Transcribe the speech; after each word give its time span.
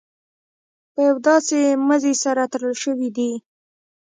په 0.93 0.99
یو 1.07 1.17
داسې 1.27 1.57
مزي 1.87 2.13
سره 2.23 2.43
تړل 2.53 2.73
شوي 2.83 3.09
دي. 3.17 3.31